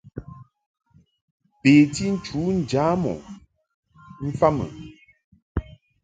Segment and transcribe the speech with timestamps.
[1.61, 3.15] Beti nchu njam ɔ
[4.27, 4.65] mfa mɨ.